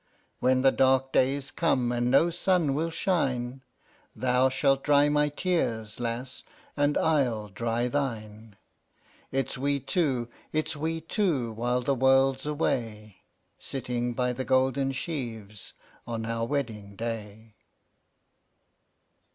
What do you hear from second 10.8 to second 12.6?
two, while the world's